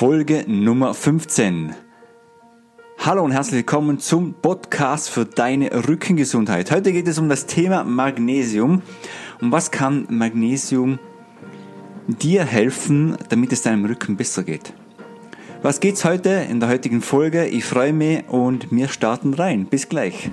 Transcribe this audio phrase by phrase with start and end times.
[0.00, 1.74] Folge Nummer 15.
[3.00, 6.70] Hallo und herzlich willkommen zum Podcast für deine Rückengesundheit.
[6.70, 8.80] Heute geht es um das Thema Magnesium.
[9.42, 10.98] Und was kann Magnesium
[12.06, 14.72] dir helfen, damit es deinem Rücken besser geht?
[15.60, 17.44] Was geht's heute in der heutigen Folge?
[17.44, 19.66] Ich freue mich und wir starten rein.
[19.66, 20.30] Bis gleich.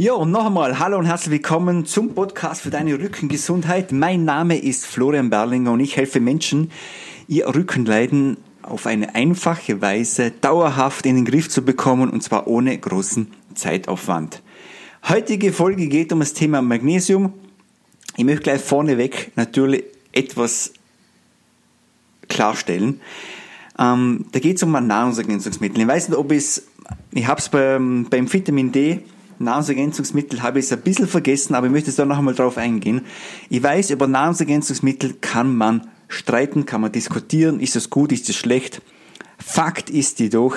[0.00, 3.90] Ja, und noch einmal, hallo und herzlich willkommen zum Podcast für deine Rückengesundheit.
[3.90, 6.70] Mein Name ist Florian Berlinger und ich helfe Menschen,
[7.26, 12.78] ihr Rückenleiden auf eine einfache Weise dauerhaft in den Griff zu bekommen und zwar ohne
[12.78, 13.26] großen
[13.56, 14.40] Zeitaufwand.
[15.08, 17.32] Heutige Folge geht um das Thema Magnesium.
[18.16, 20.74] Ich möchte gleich vorneweg natürlich etwas
[22.28, 23.00] klarstellen.
[23.76, 25.80] Ähm, da geht es um ein Nahrungsergänzungsmittel.
[25.80, 26.68] Ich weiß nicht, ob es,
[27.10, 29.02] ich habe es beim, beim Vitamin D
[29.38, 33.02] Nahrungsergänzungsmittel habe ich es ein bisschen vergessen, aber ich möchte da noch einmal drauf eingehen.
[33.48, 38.36] Ich weiß, über Nahrungsergänzungsmittel kann man streiten, kann man diskutieren, ist es gut, ist es
[38.36, 38.82] schlecht.
[39.38, 40.56] Fakt ist jedoch,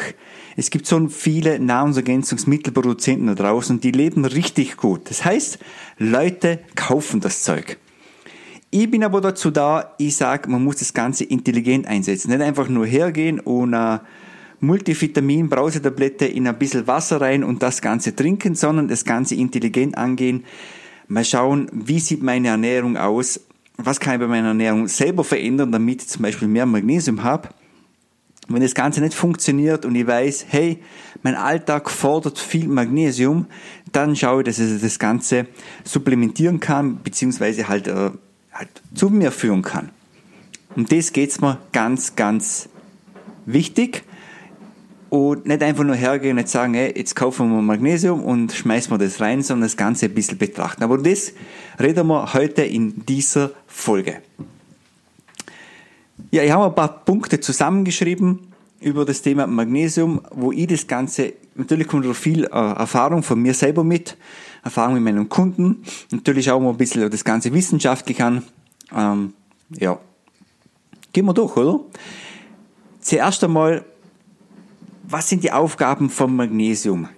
[0.57, 5.09] es gibt so viele Nahrungsergänzungsmittelproduzenten da draußen, die leben richtig gut.
[5.09, 5.59] Das heißt,
[5.97, 7.77] Leute kaufen das Zeug.
[8.71, 12.31] Ich bin aber dazu da, ich sage, man muss das Ganze intelligent einsetzen.
[12.31, 13.99] Nicht einfach nur hergehen und äh,
[14.61, 19.97] Multivitamin, Brausetablette in ein bisschen Wasser rein und das Ganze trinken, sondern das Ganze intelligent
[19.97, 20.45] angehen.
[21.07, 23.41] Mal schauen, wie sieht meine Ernährung aus?
[23.77, 27.49] Was kann ich bei meiner Ernährung selber verändern, damit ich zum Beispiel mehr Magnesium habe?
[28.49, 30.79] Wenn das Ganze nicht funktioniert und ich weiß, hey,
[31.23, 33.47] mein Alltag fordert viel Magnesium,
[33.91, 35.47] dann schaue ich, dass ich das Ganze
[35.83, 38.11] supplementieren kann, beziehungsweise halt, äh,
[38.53, 39.89] halt zu mir führen kann.
[40.75, 42.69] Um das geht's mir ganz, ganz
[43.45, 44.03] wichtig
[45.11, 48.89] und nicht einfach nur hergehen und nicht sagen, hey, jetzt kaufen wir Magnesium und schmeißen
[48.93, 50.83] wir das rein, sondern das Ganze ein bisschen betrachten.
[50.83, 51.33] Aber das
[51.81, 54.21] reden wir heute in dieser Folge.
[56.31, 58.39] Ja, ich habe ein paar Punkte zusammengeschrieben
[58.79, 63.41] über das Thema Magnesium, wo ich das Ganze, natürlich kommt da viel äh, Erfahrung von
[63.41, 64.15] mir selber mit,
[64.63, 65.83] Erfahrung mit meinen Kunden.
[66.11, 68.43] Natürlich schauen wir ein bisschen das Ganze wissenschaftlich an.
[68.95, 69.33] Ähm,
[69.71, 69.99] ja,
[71.11, 71.81] gehen wir durch, oder?
[73.01, 73.83] Zuerst einmal
[75.11, 77.09] was sind die Aufgaben vom Magnesium?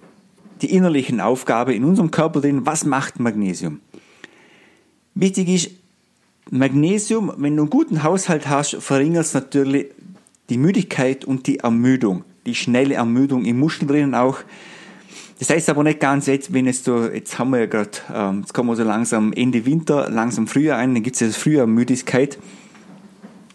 [0.62, 3.80] Die innerlichen Aufgaben in unserem Körper drin, was macht Magnesium?
[5.14, 5.70] Wichtig ist,
[6.50, 9.86] Magnesium, wenn du einen guten Haushalt hast, verringert es natürlich
[10.50, 14.38] die Müdigkeit und die Ermüdung, die schnelle Ermüdung im Muskel drinnen auch.
[15.38, 18.40] Das heißt aber nicht ganz jetzt, wenn es so, jetzt haben wir ja gerade, ähm,
[18.40, 21.36] jetzt kommen wir so langsam Ende Winter, langsam Frühjahr ein, dann gibt es ja das
[21.36, 22.38] Frühjahrmüdigkeit.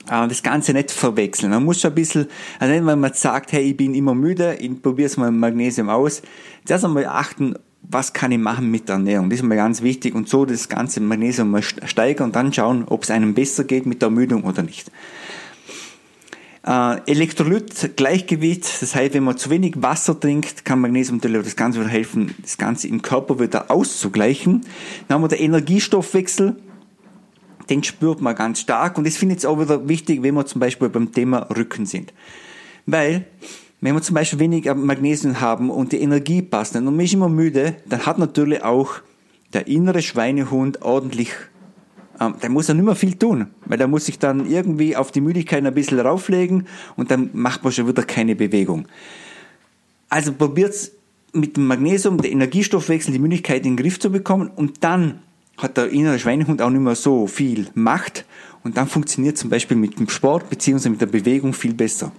[0.09, 1.52] Äh, das Ganze nicht verwechseln.
[1.52, 2.28] Man muss schon ein bisschen,
[2.59, 6.22] also wenn man sagt, hey, ich bin immer müde, ich probiere es mal Magnesium aus,
[6.66, 9.30] zuerst einmal achten, was kann ich machen mit der Ernährung?
[9.30, 12.84] Das ist mal ganz wichtig und so das ganze Magnesium mal steigern und dann schauen,
[12.86, 14.92] ob es einem besser geht mit der Ermüdung oder nicht.
[16.66, 21.56] Äh, Elektrolyt, Gleichgewicht, das heißt, wenn man zu wenig Wasser trinkt, kann Magnesium natürlich das
[21.56, 24.66] Ganze wieder helfen, das Ganze im Körper wieder auszugleichen.
[25.08, 26.58] Dann haben wir den Energiestoffwechsel,
[27.69, 28.97] den spürt man ganz stark.
[28.97, 32.13] Und das finde ich auch wieder wichtig, wenn wir zum Beispiel beim Thema Rücken sind.
[32.85, 33.25] Weil,
[33.81, 37.30] wenn wir zum Beispiel wenig Magnesium haben und die Energie passt und man ist immer
[37.30, 38.96] müde, dann hat natürlich auch
[39.53, 41.31] der innere Schweinehund ordentlich,
[42.19, 45.12] ähm, der muss ja nicht mehr viel tun, weil der muss sich dann irgendwie auf
[45.12, 48.88] die Müdigkeit ein bisschen rauflegen und dann macht man schon wieder keine Bewegung.
[50.09, 50.91] Also probiert's
[51.34, 55.22] mit dem Magnesium, der Energiestoffwechsel, die Müdigkeit in den Griff zu bekommen und dann
[55.59, 58.25] hat der innere Schweinehund auch nicht mehr so viel Macht
[58.64, 60.90] und dann funktioniert zum Beispiel mit dem Sport bzw.
[60.90, 62.12] mit der Bewegung viel besser.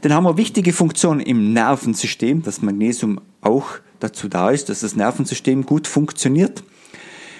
[0.00, 4.96] Dann haben wir wichtige Funktionen im Nervensystem, dass Magnesium auch dazu da ist, dass das
[4.96, 6.60] Nervensystem gut funktioniert.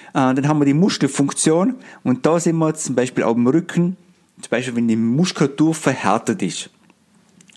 [0.09, 3.97] Äh, dann haben wir die Muskelfunktion und da sehen wir zum Beispiel auch im Rücken,
[4.41, 6.69] zum Beispiel wenn die Muskulatur verhärtet ist.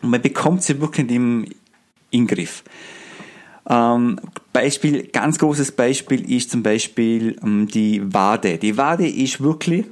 [0.02, 1.46] Und man bekommt sie wirklich im
[2.10, 2.62] Ingriff.
[3.68, 4.18] Ähm,
[4.52, 8.56] Beispiel, ganz großes Beispiel ist zum Beispiel ähm, die Wade.
[8.58, 9.84] Die Wade ist wirklich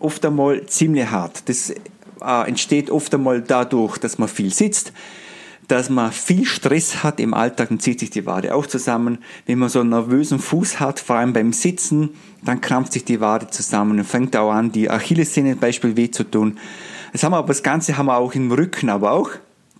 [0.00, 1.48] oft einmal ziemlich hart.
[1.48, 4.92] Das äh, entsteht oft einmal dadurch, dass man viel sitzt,
[5.68, 9.18] dass man viel Stress hat im Alltag und zieht sich die Wade auch zusammen.
[9.44, 12.10] Wenn man so einen nervösen Fuß hat, vor allem beim Sitzen,
[12.42, 16.10] dann krampft sich die Wade zusammen und fängt auch an, die Achillessehne zum Beispiel weh
[16.10, 16.58] zu tun.
[17.12, 19.30] Das haben wir aber das Ganze haben wir auch im Rücken, aber auch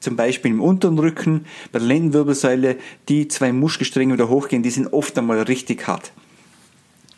[0.00, 2.76] zum Beispiel im unteren Rücken, bei der Lendenwirbelsäule,
[3.08, 6.12] die zwei Muskelstränge wieder hochgehen, die sind oft einmal richtig hart.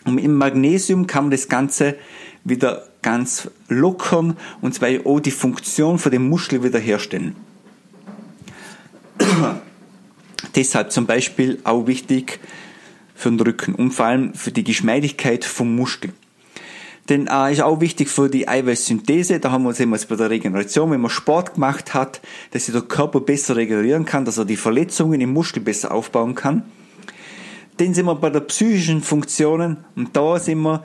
[0.05, 1.97] Und dem Magnesium kann man das Ganze
[2.45, 7.37] wieder ganz lockern und zwar auch die Funktion von dem Muskel wiederherstellen.
[10.55, 12.41] Deshalb zum Beispiel auch wichtig
[13.15, 16.13] für den Rücken und vor allem für die Geschmeidigkeit vom Muskel.
[17.09, 19.41] Denn äh, ist auch wichtig für die Eiweißsynthese.
[19.41, 22.21] Da haben wir uns immer bei der Regeneration, wenn man Sport gemacht hat,
[22.53, 26.35] dass sich der Körper besser regenerieren kann, dass er die Verletzungen im Muskel besser aufbauen
[26.35, 26.65] kann.
[27.79, 30.85] Dann sind wir bei der psychischen Funktionen und da sind wir,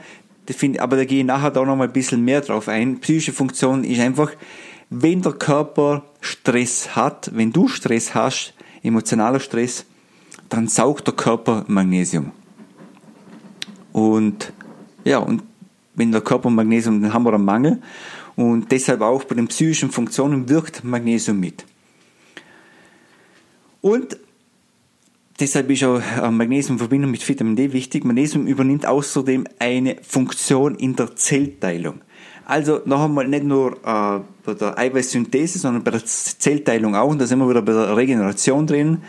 [0.80, 3.00] aber da gehe ich nachher da noch mal ein bisschen mehr drauf ein.
[3.02, 4.32] Psychische Funktion ist einfach,
[4.90, 9.86] wenn der Körper Stress hat, wenn du Stress hast, emotionaler Stress,
[10.50, 12.32] dann saugt der Körper Magnesium.
[13.92, 14.54] Und
[15.04, 15.44] ja, und
[15.96, 17.82] wenn der Körper Magnesium, dann haben wir einen Mangel.
[18.36, 21.66] Und deshalb auch bei den psychischen Funktionen wirkt Magnesium mit.
[23.82, 24.18] Und
[25.40, 28.04] deshalb ist auch äh, Magnesium in Verbindung mit Vitamin D wichtig.
[28.04, 32.02] Magnesium übernimmt außerdem eine Funktion in der Zellteilung.
[32.46, 37.10] Also noch einmal nicht nur äh, bei der Eiweißsynthese, sondern bei der Zellteilung auch.
[37.10, 39.02] Und da sind wir wieder bei der Regeneration drin.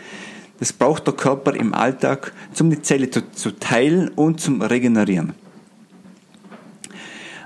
[0.59, 5.33] Das braucht der Körper im Alltag, um die Zelle zu, zu teilen und zum Regenerieren.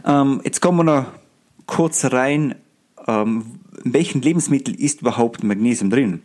[0.06, 1.06] Ähm, jetzt kommen wir noch
[1.66, 2.56] kurz rein,
[3.08, 3.46] ähm,
[3.84, 6.22] in welchen Lebensmitteln ist überhaupt Magnesium drin?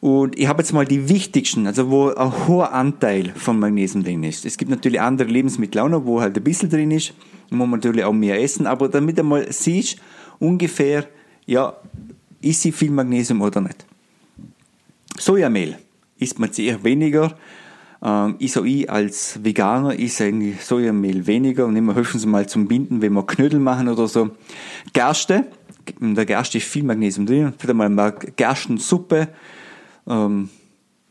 [0.00, 4.24] Und ich habe jetzt mal die wichtigsten, also wo ein hoher Anteil von Magnesium drin
[4.24, 4.44] ist.
[4.44, 7.14] Es gibt natürlich andere Lebensmittel auch noch, wo halt ein bisschen drin ist,
[7.50, 9.98] muss man natürlich auch mehr essen, aber damit du mal siehst,
[10.40, 11.06] ungefähr,
[11.46, 11.74] ja,
[12.40, 13.86] ist sie viel Magnesium oder nicht.
[15.18, 15.78] Sojamehl
[16.18, 17.36] isst man eher weniger,
[18.02, 22.66] ähm, ich so ich als Veganer ist eigentlich Sojamehl weniger und immer höchstens mal zum
[22.66, 24.30] Binden, wenn wir Knödel machen oder so.
[24.92, 25.46] Gerste,
[26.00, 27.52] in der Gerste ist viel Magnesium drin.
[27.56, 29.28] Vielleicht mal Gerstensuppe.
[30.06, 30.48] Ähm,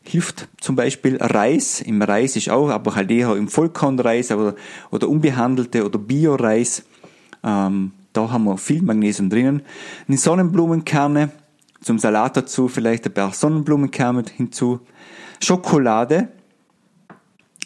[0.04, 1.80] hilft zum Beispiel Reis.
[1.80, 4.54] Im Reis ist auch, aber halt eher im Vollkornreis oder,
[4.90, 6.84] oder unbehandelte oder Bio-Reis.
[7.44, 9.62] Ähm, da haben wir viel Magnesium drinnen.
[10.08, 11.30] Die Sonnenblumenkerne,
[11.80, 14.80] zum Salat dazu vielleicht ein paar Sonnenblumenkerne hinzu.
[15.40, 16.28] Schokolade,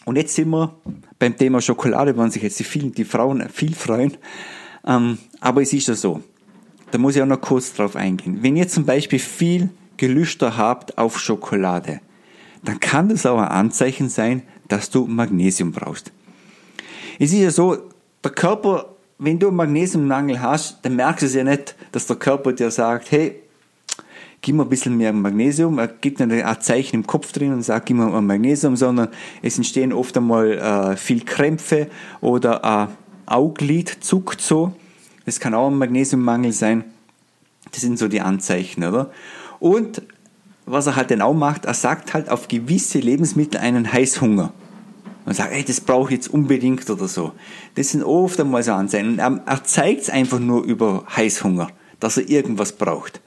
[0.07, 0.73] und jetzt sind wir
[1.19, 4.17] beim Thema Schokolade, wollen sich jetzt die, vielen, die Frauen viel freuen.
[4.87, 6.23] Ähm, aber es ist ja so,
[6.93, 8.39] da muss ich auch noch kurz drauf eingehen.
[8.41, 12.01] Wenn ihr zum Beispiel viel Gelüster habt auf Schokolade,
[12.63, 16.13] dann kann das auch ein Anzeichen sein, dass du Magnesium brauchst.
[17.19, 17.77] Es ist ja so,
[18.23, 22.53] der Körper, wenn du Magnesiummangel hast, dann merkst du es ja nicht, dass der Körper
[22.53, 23.43] dir sagt, hey,
[24.41, 25.79] gib mir ein bisschen mehr Magnesium.
[25.79, 29.09] Er gibt ein Zeichen im Kopf drin und sagt, gib mir mal Magnesium, sondern
[29.43, 31.89] es entstehen oft einmal äh, viel Krämpfe
[32.21, 32.89] oder ein
[33.27, 34.73] Auglid zuckt so.
[35.25, 36.85] Das kann auch ein Magnesiummangel sein.
[37.73, 39.11] Das sind so die Anzeichen, oder?
[39.59, 40.03] Und
[40.67, 44.53] was er halt dann auch macht, er sagt halt auf gewisse Lebensmittel einen Heißhunger.
[45.25, 47.33] Und sagt, ey, das brauche ich jetzt unbedingt oder so.
[47.75, 49.19] Das sind oft einmal so Anzeichen.
[49.19, 51.69] Er, er zeigt es einfach nur über Heißhunger,
[51.99, 53.21] dass er irgendwas braucht.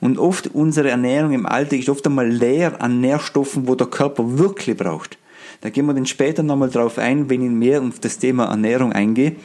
[0.00, 4.38] Und oft unsere Ernährung im Alltag ist oft einmal leer an Nährstoffen, wo der Körper
[4.38, 5.18] wirklich braucht.
[5.60, 8.92] Da gehen wir dann später nochmal drauf ein, wenn ich mehr auf das Thema Ernährung
[8.92, 9.36] eingehe.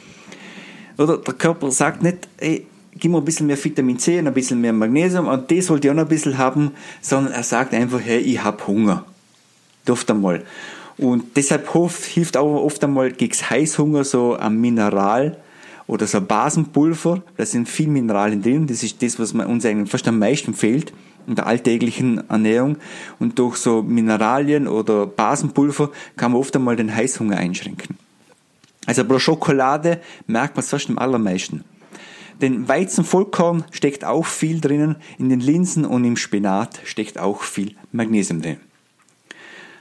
[0.96, 2.66] Oder der Körper sagt nicht, ey,
[2.98, 5.86] gib mir ein bisschen mehr Vitamin C und ein bisschen mehr Magnesium und das wollte
[5.86, 9.04] ich auch noch ein bisschen haben, sondern er sagt einfach, hey, ich habe Hunger.
[9.88, 10.42] Oft einmal.
[10.98, 11.70] Und deshalb
[12.12, 15.36] hilft auch oft einmal gegen Heißhunger so ein Mineral,
[15.88, 20.06] oder so Basenpulver, da sind viel Mineralien drin, das ist das, was uns eigentlich fast
[20.06, 20.92] am meisten fehlt
[21.26, 22.76] in der alltäglichen Ernährung
[23.18, 27.98] und durch so Mineralien oder Basenpulver kann man oft einmal den Heißhunger einschränken.
[28.86, 31.64] Also bei der Schokolade merkt man es fast am allermeisten.
[32.40, 37.74] Den Weizenvollkorn steckt auch viel drinnen, in den Linsen und im Spinat steckt auch viel
[37.92, 38.58] Magnesium drin.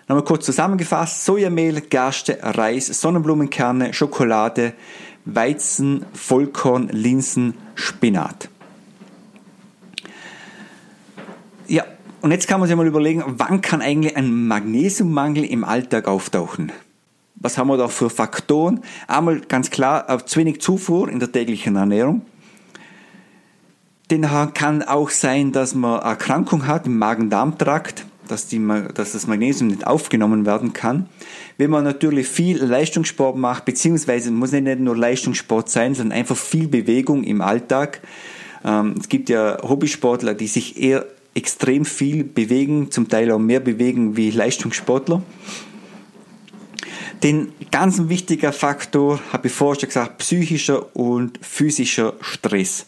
[0.08, 4.74] Nochmal kurz zusammengefasst, Sojamehl, Gerste, Reis, Sonnenblumenkerne, Schokolade,
[5.36, 8.50] Weizen, Vollkorn, Linsen, Spinat.
[11.67, 11.84] Ja,
[12.22, 16.72] und jetzt kann man sich mal überlegen, wann kann eigentlich ein Magnesiummangel im Alltag auftauchen?
[17.36, 18.81] Was haben wir da für Faktoren?
[19.07, 22.22] Einmal ganz klar, zu wenig Zufuhr in der täglichen Ernährung.
[24.07, 29.69] Dann kann auch sein, dass man Erkrankung hat im Magen-Darm-Trakt dass, die, dass das Magnesium
[29.69, 31.07] nicht aufgenommen werden kann.
[31.57, 36.67] Wenn man natürlich viel Leistungssport macht, beziehungsweise muss nicht nur Leistungssport sein, sondern einfach viel
[36.67, 38.01] Bewegung im Alltag.
[38.63, 43.60] Ähm, es gibt ja Hobbysportler, die sich eher extrem viel bewegen, zum Teil auch mehr
[43.60, 45.22] bewegen wie Leistungssportler.
[47.24, 52.88] Den ganz wichtiger Faktor, habe ich vorher schon gesagt, psychischer und physischer Stress.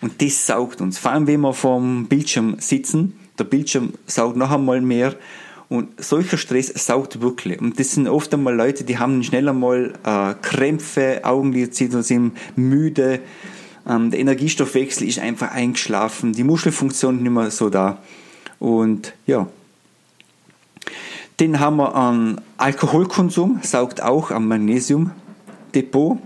[0.00, 0.98] Und das saugt uns.
[0.98, 5.14] Vor allem, wenn wir vorm Bildschirm sitzen, der Bildschirm saugt noch einmal mehr
[5.68, 7.60] Und solcher Stress saugt wirklich.
[7.60, 12.32] Und das sind oft einmal Leute, die haben schneller mal äh, Krämpfe, Augenlider zittern, sind
[12.56, 13.20] müde,
[13.88, 17.98] ähm, der Energiestoffwechsel ist einfach eingeschlafen, die Muschelfunktion ist nicht mehr so da.
[18.58, 19.46] Und ja,
[21.40, 26.18] den haben wir an Alkoholkonsum, saugt auch am Magnesiumdepot.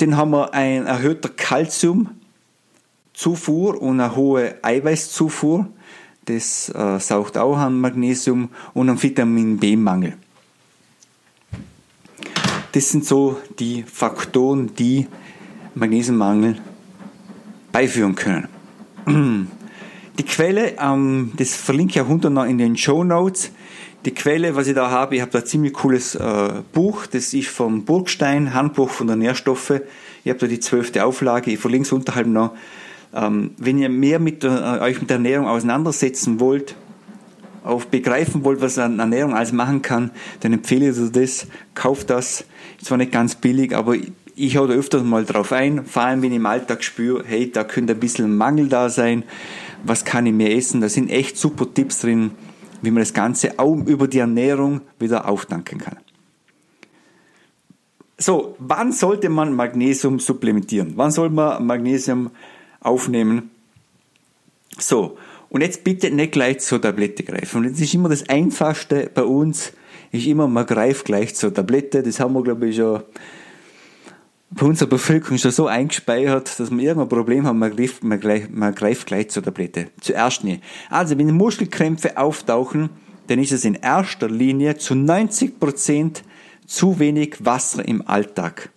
[0.00, 1.28] Den haben wir ein erhöhter
[3.22, 5.66] Kalziumzufuhr und eine hohe Eiweißzufuhr.
[6.24, 10.14] Das äh, saugt auch an Magnesium und an Vitamin B-Mangel.
[12.72, 15.06] Das sind so die Faktoren, die
[15.74, 16.58] Magnesiummangel
[17.70, 18.48] beiführen können.
[20.18, 23.50] Die Quelle, ähm, das verlinke ich auch unten noch in den Show Notes.
[24.04, 27.32] Die Quelle, was ich da habe, ich habe da ein ziemlich cooles äh, Buch, das
[27.32, 29.80] ist vom Burgstein, Handbuch von der Nährstoffe.
[30.22, 32.52] Ich habe da die zwölfte Auflage, ich verlinke es unterhalb noch.
[33.14, 36.76] Ähm, wenn ihr mehr mit der, äh, euch mit der Ernährung auseinandersetzen wollt,
[37.64, 42.10] auch begreifen wollt, was eine Ernährung alles machen kann, dann empfehle ich euch das, kauft
[42.10, 42.44] das.
[42.78, 43.94] Ist zwar nicht ganz billig, aber
[44.34, 47.50] ich hau da öfters mal drauf ein, vor allem wenn ich im Alltag spüre, hey,
[47.50, 49.24] da könnte ein bisschen Mangel da sein,
[49.84, 50.80] was kann ich mehr essen?
[50.80, 52.32] Da sind echt super Tipps drin,
[52.80, 55.98] wie man das Ganze auch über die Ernährung wieder aufdanken kann.
[58.18, 60.92] So, wann sollte man Magnesium supplementieren?
[60.96, 62.30] Wann soll man Magnesium
[62.82, 63.50] aufnehmen?
[64.78, 65.16] So,
[65.48, 67.58] und jetzt bitte nicht gleich zur Tablette greifen.
[67.58, 69.72] Und das ist immer das Einfachste bei uns,
[70.10, 72.02] ist immer, man greift gleich zur Tablette.
[72.02, 73.02] Das haben wir, glaube ich, schon
[74.54, 78.50] bei unserer Bevölkerung schon so eingespeichert, dass wir irgendein Problem haben, man greift, man, gleich,
[78.50, 79.88] man greift gleich zur Tablette.
[80.00, 80.62] Zuerst nicht.
[80.90, 82.90] Also, wenn Muskelkrämpfe auftauchen,
[83.28, 86.22] dann ist es in erster Linie zu 90 Prozent
[86.66, 88.70] zu wenig Wasser im Alltag.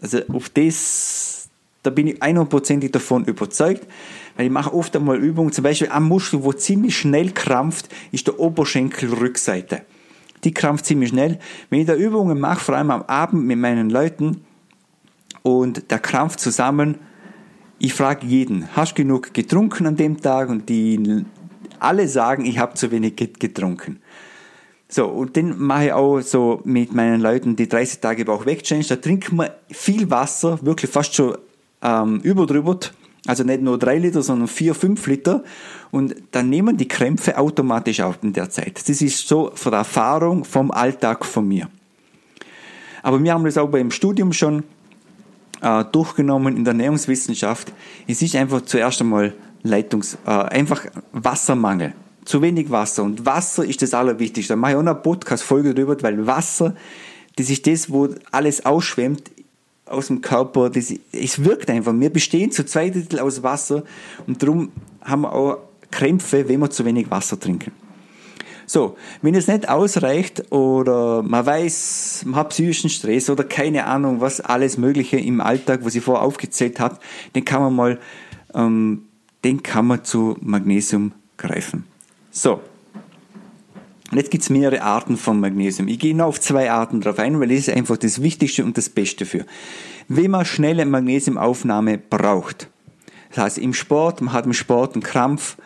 [0.00, 1.43] Also, auf das,
[1.84, 3.86] da bin ich 100%ig davon überzeugt,
[4.36, 8.26] weil ich mache oft einmal Übungen, zum Beispiel am Muskel, wo ziemlich schnell krampft, ist
[8.26, 9.82] der Oberschenkelrückseite
[10.44, 11.38] die krampft ziemlich schnell.
[11.70, 14.44] Wenn ich da Übungen mache, vor allem am Abend mit meinen Leuten
[15.42, 16.96] und der krampft zusammen,
[17.78, 20.48] ich frage jeden, hast du genug getrunken an dem Tag?
[20.48, 21.24] Und die
[21.80, 24.00] alle sagen, ich habe zu wenig getrunken.
[24.88, 28.62] So, und dann mache ich auch so mit meinen Leuten die 30 Tage Bauch weg
[28.62, 28.86] Challenge.
[28.86, 31.36] Da trinken wir viel Wasser, wirklich fast schon
[31.84, 32.92] ähm, überdrübert.
[33.26, 35.44] Also nicht nur drei Liter, sondern vier, fünf Liter.
[35.90, 38.88] Und dann nehmen die Krämpfe automatisch auf in der Zeit.
[38.88, 41.68] Das ist so von der Erfahrung vom Alltag von mir.
[43.02, 44.64] Aber wir haben das auch beim Studium schon
[45.62, 47.72] äh, durchgenommen in der Ernährungswissenschaft.
[48.06, 51.94] Es ist einfach zuerst einmal Leitungs, äh, einfach Wassermangel.
[52.24, 53.02] Zu wenig Wasser.
[53.02, 54.54] Und Wasser ist das Allerwichtigste.
[54.54, 56.74] Da mache ich auch eine Podcast-Folge drüber, weil Wasser,
[57.36, 59.30] das ist das, wo alles ausschwemmt
[59.86, 61.92] aus dem Körper, das, es wirkt einfach.
[61.94, 63.84] Wir bestehen zu zwei Drittel aus Wasser
[64.26, 64.72] und darum
[65.02, 65.58] haben wir auch
[65.90, 67.72] Krämpfe, wenn wir zu wenig Wasser trinken.
[68.66, 74.20] So, wenn es nicht ausreicht oder man weiß, man hat psychischen Stress oder keine Ahnung,
[74.20, 76.98] was alles Mögliche im Alltag, was ich vorher aufgezählt habe,
[77.34, 78.00] dann kann man mal,
[78.54, 79.02] ähm,
[79.44, 81.84] den kann man zu Magnesium greifen.
[82.30, 82.60] So,
[84.14, 85.88] und jetzt gibt es mehrere Arten von Magnesium.
[85.88, 88.78] Ich gehe nur auf zwei Arten drauf ein, weil das ist einfach das Wichtigste und
[88.78, 89.44] das Beste für.
[90.06, 92.68] Wenn man schnelle Magnesiumaufnahme braucht,
[93.30, 95.56] das heißt im Sport, man hat im Sport einen Krampf,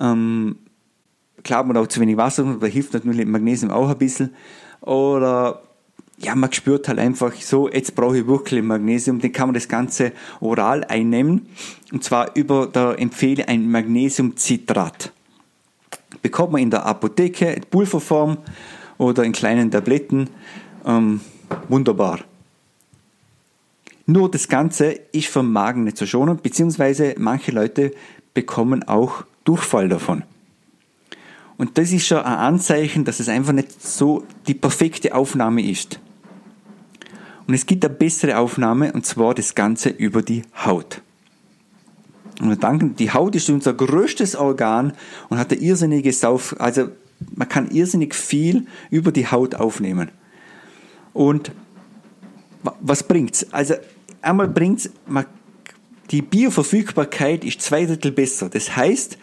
[0.00, 0.56] ähm,
[1.44, 4.34] klar, man auch zu wenig Wasser, da hilft natürlich Magnesium auch ein bisschen,
[4.80, 5.62] oder
[6.18, 9.68] ja, man spürt halt einfach so, jetzt brauche ich wirklich Magnesium, dann kann man das
[9.68, 11.46] Ganze oral einnehmen,
[11.92, 15.12] und zwar über, da empfehle ein Magnesiumcitrat
[16.20, 18.38] bekommt man in der Apotheke in Pulverform
[18.98, 20.28] oder in kleinen Tabletten.
[20.84, 21.20] Ähm,
[21.68, 22.20] wunderbar.
[24.06, 27.92] Nur das Ganze ist vom Magen nicht so schonend, beziehungsweise manche Leute
[28.34, 30.24] bekommen auch Durchfall davon.
[31.56, 36.00] Und das ist schon ein Anzeichen, dass es einfach nicht so die perfekte Aufnahme ist.
[37.46, 41.02] Und es gibt eine bessere Aufnahme, und zwar das Ganze über die Haut.
[42.42, 44.94] Und wir danken, die Haut ist unser größtes Organ
[45.28, 46.88] und hat eine irrsinnige Sauf, also
[47.36, 50.10] man kann irrsinnig viel über die Haut aufnehmen.
[51.12, 51.52] Und
[52.80, 53.46] was bringt's?
[53.52, 53.74] Also
[54.22, 55.26] einmal bringt's, man,
[56.10, 58.48] die Bioverfügbarkeit ist zwei Drittel besser.
[58.48, 59.18] Das heißt,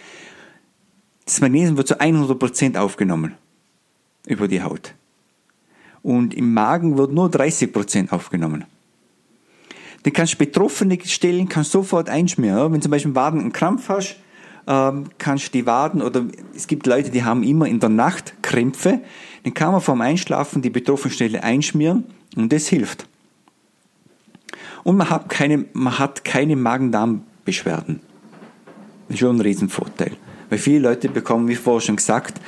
[1.25, 3.33] das Magnesium wird zu 100% aufgenommen
[4.27, 4.93] über die Haut.
[6.03, 8.63] Und im Magen wird nur 30% aufgenommen.
[10.05, 12.71] Den kannst du betroffene Stellen kannst sofort einschmieren.
[12.71, 14.17] Wenn du zum Beispiel Waden einen Krampf hast,
[14.67, 16.25] ähm, kannst du die Waden oder
[16.55, 19.01] es gibt Leute, die haben immer in der Nacht Krämpfe.
[19.43, 23.07] Dann kann man vorm Einschlafen die betroffene Stelle einschmieren und das hilft.
[24.83, 27.99] Und man hat keine, man hat keine Magen-Darm-Beschwerden.
[29.07, 30.15] Das ist schon ein Riesenvorteil.
[30.49, 32.39] Weil viele Leute bekommen, wie vorher schon gesagt,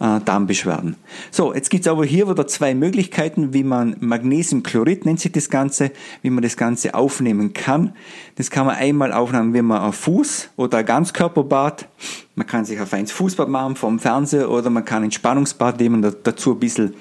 [0.00, 0.96] äh, Darmbeschwerden.
[1.30, 5.90] So, jetzt gibt's aber hier wieder zwei Möglichkeiten, wie man Magnesiumchlorid nennt sich das Ganze,
[6.22, 7.92] wie man das Ganze aufnehmen kann.
[8.36, 11.88] Das kann man einmal aufnehmen, wenn man ein Fuß oder ein Ganzkörperbad,
[12.34, 16.06] man kann sich ein feines Fußbad machen vom Fernseher oder man kann ein Entspannungsbad nehmen,
[16.22, 16.94] dazu ein bisschen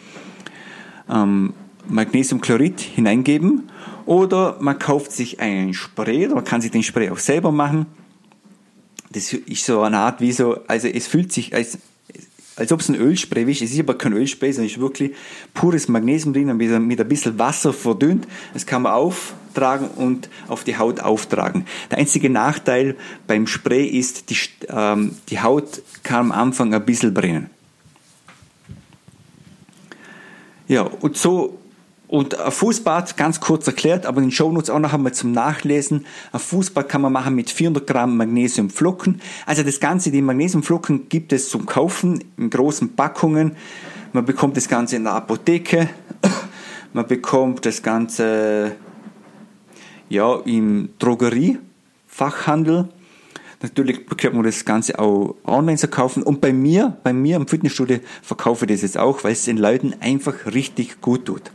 [1.10, 1.54] ähm,
[1.88, 3.70] Magnesiumchlorid hineingeben
[4.06, 7.86] oder man kauft sich einen Spray oder man kann sich den Spray auch selber machen.
[9.12, 11.78] Das ist so eine Art wie so, also es fühlt sich als,
[12.56, 13.62] als ob es ein Ölspray ist.
[13.62, 15.12] Es ist aber kein Ölspray, sondern es ist wirklich
[15.54, 18.28] pures Magnesium drin und mit, ein bisschen Wasser verdünnt.
[18.54, 21.66] Das kann man auftragen und auf die Haut auftragen.
[21.90, 22.96] Der einzige Nachteil
[23.28, 24.38] beim Spray ist, die,
[24.68, 27.50] ähm, die Haut kann am Anfang ein bisschen brennen.
[30.68, 31.58] Ja, und so
[32.08, 36.06] und ein Fußbad, ganz kurz erklärt, aber in den Shownotes auch noch einmal zum Nachlesen.
[36.32, 39.22] Ein Fußbad kann man machen mit 400 Gramm Magnesiumflocken.
[39.46, 43.58] Also das Ganze, die Magnesiumflocken gibt es zum Kaufen in großen Packungen.
[44.14, 45.90] Man bekommt das Ganze in der Apotheke.
[46.94, 48.78] Man bekommt das Ganze
[50.08, 52.88] ja, im Drogeriefachhandel.
[53.62, 56.24] Natürlich bekommt man das Ganze auch online zu kaufen.
[56.24, 59.58] Und bei mir, bei mir im Fitnessstudio verkaufe ich das jetzt auch, weil es den
[59.58, 61.52] Leuten einfach richtig gut tut.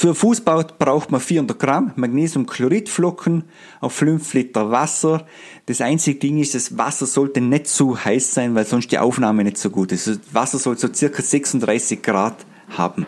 [0.00, 3.42] Für Fußbau braucht man 400 Gramm Magnesiumchloridflocken
[3.80, 5.26] auf 5 Liter Wasser.
[5.66, 9.42] Das einzige Ding ist, das Wasser sollte nicht zu heiß sein, weil sonst die Aufnahme
[9.42, 10.06] nicht so gut ist.
[10.06, 12.36] Das Wasser soll so circa 36 Grad
[12.68, 13.06] haben.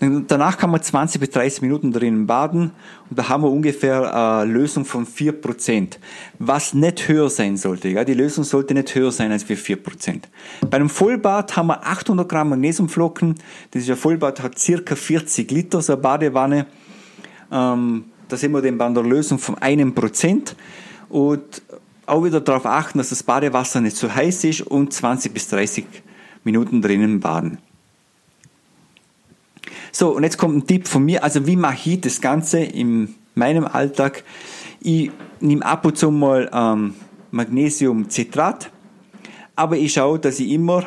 [0.00, 2.70] Danach kann man 20 bis 30 Minuten drinnen baden
[3.10, 5.98] und da haben wir ungefähr eine Lösung von 4%,
[6.38, 7.88] was nicht höher sein sollte.
[7.88, 8.04] Ja?
[8.04, 10.22] Die Lösung sollte nicht höher sein als wir 4%.
[10.70, 13.34] Bei einem Vollbad haben wir 800 Gramm Magnesiumflocken.
[13.72, 16.66] Das ist ein Vollbad, hat circa 40 Liter, so eine Badewanne.
[17.52, 20.56] Ähm, da sind wir dann bei einer Lösung von einem Prozent
[21.10, 21.60] und
[22.06, 25.84] auch wieder darauf achten, dass das Badewasser nicht zu heiß ist und 20 bis 30
[26.42, 27.58] Minuten drinnen baden.
[29.92, 31.24] So, und jetzt kommt ein Tipp von mir.
[31.24, 34.24] Also, wie mache ich das Ganze in meinem Alltag?
[34.80, 36.94] Ich nehme ab und zu mal ähm,
[37.30, 38.70] Magnesiumcitrat,
[39.56, 40.86] aber ich schaue, dass ich immer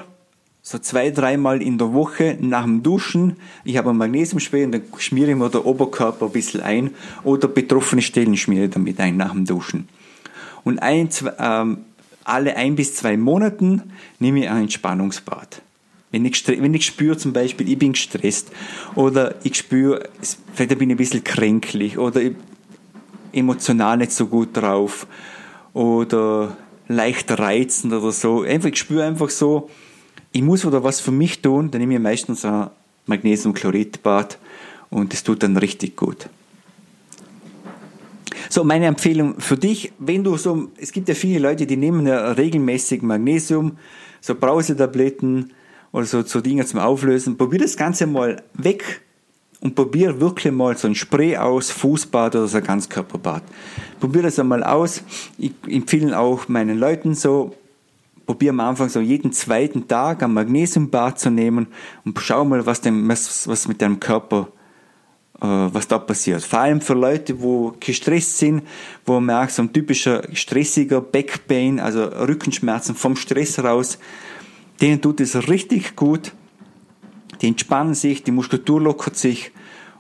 [0.66, 4.84] so zwei, dreimal in der Woche nach dem Duschen, ich habe ein Magnesiumspray und dann
[4.98, 6.92] schmiere ich mir den Oberkörper ein bisschen ein
[7.24, 9.90] oder betroffene Stellen schmiere ich damit ein nach dem Duschen.
[10.64, 11.80] Und ein, zwei, ähm,
[12.24, 13.82] alle ein bis zwei Monaten
[14.20, 15.62] nehme ich ein Entspannungsbad.
[16.14, 18.52] Wenn ich, wenn ich spüre zum Beispiel, ich bin gestresst
[18.94, 20.08] oder ich spüre,
[20.54, 22.22] vielleicht bin ich ein bisschen kränklich oder
[23.32, 25.08] emotional nicht so gut drauf
[25.74, 26.56] oder
[26.88, 28.44] leicht reizend oder so.
[28.44, 29.72] Einfach, ich spüre einfach so,
[30.32, 32.70] ich muss wieder was für mich tun, dann nehme ich meistens ein
[33.08, 34.38] Magnesiumchloridbad
[34.92, 36.30] und das tut dann richtig gut.
[38.50, 42.06] So, meine Empfehlung für dich, wenn du so, es gibt ja viele Leute, die nehmen
[42.06, 43.80] ja regelmäßig Magnesium,
[44.22, 45.52] so Brausetabletten,
[45.94, 47.38] oder so, so Dinge zum Auflösen.
[47.38, 49.02] Probier das Ganze mal weg
[49.62, 53.44] und probier wirklich mal so ein Spray aus, Fußbad oder so ein Ganzkörperbad.
[54.02, 55.04] Probier das einmal aus.
[55.38, 57.56] Ich empfehle auch meinen Leuten so,
[58.26, 61.68] probier am Anfang so jeden zweiten Tag ein Magnesiumbad zu nehmen
[62.04, 64.50] und schau mal, was, dem, was, was mit deinem Körper
[65.40, 66.42] äh, was da passiert.
[66.44, 68.64] Vor allem für Leute, wo gestresst sind,
[69.06, 74.00] wo man merkt, so ein typischer stressiger Backpain, also Rückenschmerzen vom Stress raus,
[74.84, 76.34] denen tut es richtig gut,
[77.42, 79.52] die entspannen sich, die Muskulatur lockert sich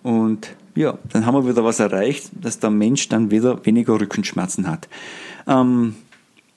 [0.03, 4.67] und ja, dann haben wir wieder was erreicht, dass der Mensch dann wieder weniger Rückenschmerzen
[4.67, 4.89] hat.
[5.47, 5.95] Ähm,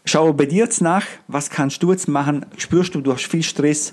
[0.04, 2.44] schau bei dir jetzt nach, was kannst du jetzt machen?
[2.56, 3.92] Spürst du, du hast viel Stress,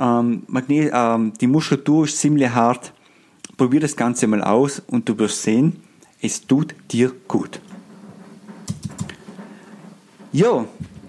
[0.00, 2.94] ähm, ähm, die Muskulatur ist ziemlich hart.
[3.58, 5.82] Probier das Ganze mal aus und du wirst sehen,
[6.22, 7.60] es tut dir gut.
[10.32, 10.66] Jo,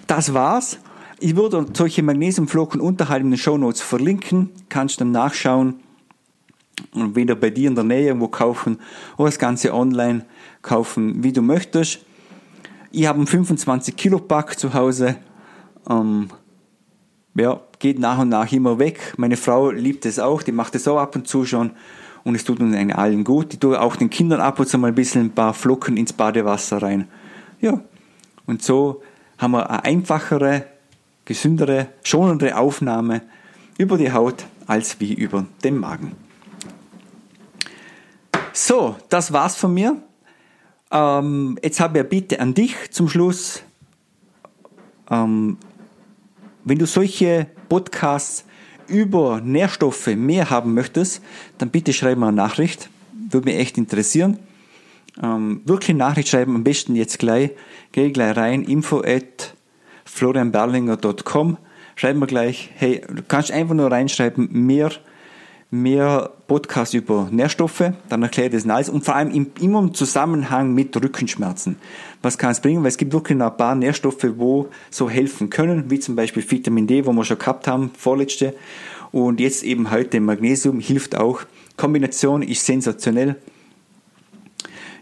[0.07, 0.77] das war's.
[1.21, 5.81] Ich würde solche Magnesiumflocken unterhalb in den Show Notes verlinken, kannst dann nachschauen
[6.93, 8.79] und wieder bei dir in der Nähe irgendwo kaufen
[9.17, 10.25] oder das Ganze online
[10.61, 11.99] kaufen, wie du möchtest.
[12.91, 15.17] Ich habe einen 25 Kilo Pack zu Hause.
[15.89, 16.29] Ähm,
[17.35, 19.13] ja, geht nach und nach immer weg.
[19.17, 21.71] Meine Frau liebt es auch, die macht es auch ab und zu schon
[22.23, 23.53] und es tut uns allen gut.
[23.53, 26.13] Ich tue auch den Kindern ab und zu mal ein bisschen ein paar Flocken ins
[26.13, 27.09] Badewasser rein.
[27.59, 27.81] Ja,
[28.45, 29.01] und so
[29.37, 30.65] haben wir eine einfachere
[31.29, 33.21] gesündere, schonendere Aufnahme
[33.77, 36.13] über die Haut als wie über den Magen.
[38.51, 40.01] So, das war's von mir.
[40.91, 43.61] Ähm, jetzt habe ich eine Bitte an dich zum Schluss.
[45.09, 45.57] Ähm,
[46.65, 48.43] wenn du solche Podcasts
[48.87, 51.21] über Nährstoffe mehr haben möchtest,
[51.59, 52.89] dann bitte schreib mir eine Nachricht.
[53.29, 54.39] Würde mich echt interessieren.
[55.21, 57.51] Ähm, wirklich Nachricht schreiben, am besten jetzt gleich.
[57.91, 59.53] Geh gleich rein, info at
[60.11, 61.57] florianberlinger.com.
[61.95, 64.91] Schreib mir gleich, hey, du kannst einfach nur reinschreiben, mehr,
[65.71, 70.73] mehr Podcast über Nährstoffe, dann erkläre ich das alles und vor allem immer im Zusammenhang
[70.73, 71.75] mit Rückenschmerzen.
[72.21, 72.81] Was kann es bringen?
[72.81, 76.87] Weil es gibt wirklich ein paar Nährstoffe, wo so helfen können, wie zum Beispiel Vitamin
[76.87, 78.55] D, wo wir schon gehabt haben, vorletzte.
[79.11, 81.41] Und jetzt eben heute Magnesium hilft auch.
[81.77, 83.35] Kombination ist sensationell.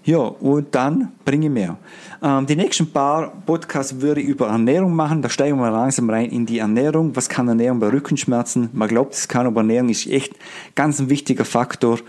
[0.08, 1.78] Ja, und dann bringe ich mehr.
[2.24, 5.22] Ähm, die nächsten paar Podcasts würde ich über Ernährung machen.
[5.22, 7.14] Da steigen wir langsam rein in die Ernährung.
[7.18, 8.70] Was kann Ernährung bei Rückenschmerzen?
[8.72, 10.34] Man glaubt es kann, aber Ernährung ist echt
[10.76, 12.00] ganz ein wichtiger Faktor.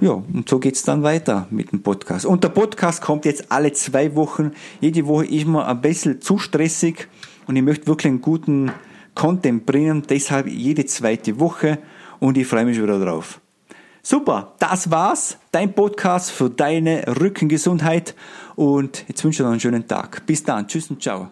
[0.00, 2.24] Ja, und so geht's dann weiter mit dem Podcast.
[2.24, 4.52] Und der Podcast kommt jetzt alle zwei Wochen.
[4.80, 7.08] Jede Woche ist mir ein bisschen zu stressig
[7.46, 8.72] und ich möchte wirklich einen guten
[9.14, 10.02] Content bringen.
[10.08, 11.76] Deshalb jede zweite Woche
[12.20, 13.38] und ich freue mich wieder drauf.
[14.10, 15.36] Super, das war's.
[15.52, 18.14] Dein Podcast für deine Rückengesundheit.
[18.56, 20.24] Und jetzt wünsche ich dir noch einen schönen Tag.
[20.24, 20.66] Bis dann.
[20.66, 21.28] Tschüss und ciao.